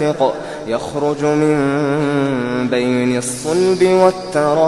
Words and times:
دافق 0.00 0.34
يخرج 0.66 1.24
من 1.24 1.58
بين 2.70 3.18
الصلب 3.18 4.12
والترائب. 4.34 4.58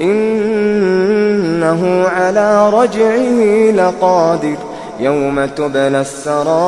إنه 0.00 1.82
على 2.08 2.70
رجعه 2.70 3.70
لقادر 3.70 4.56
يوم 5.00 5.44
تبلى 5.46 6.00
السرائر. 6.00 6.62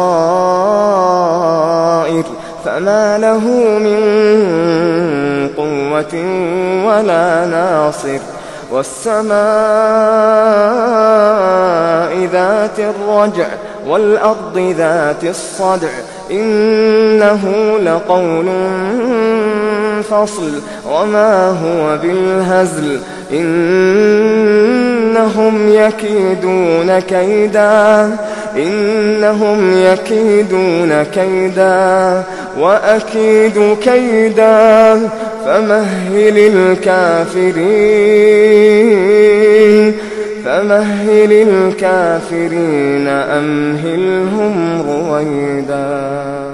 فما 2.64 3.18
له 3.18 3.40
من 3.78 3.98
قوة 5.56 6.14
ولا 6.86 7.46
ناصر. 7.46 8.18
والسماء 8.72 9.28
ذات 12.32 12.78
الرجع 12.78 13.46
والأرض 13.88 14.74
ذات 14.78 15.24
الصدع 15.24 15.88
إنه 16.30 17.74
لقول 17.82 18.46
فصل 20.02 20.52
وما 20.92 21.48
هو 21.48 21.98
بالهزل 22.02 23.00
إنهم 23.32 23.68
يكيدون 25.72 26.98
كيدا 26.98 28.10
إنهم 28.56 29.72
يكيدون 29.78 31.02
كيدا 31.02 32.22
وأكيد 32.58 33.76
كيدا 33.82 35.00
فمهل 35.44 36.38
الكافرين. 36.38 38.28
فمهل 40.68 41.32
الكافرين 41.32 43.08
أمهلهم 43.08 44.82
رويداً. 44.82 46.47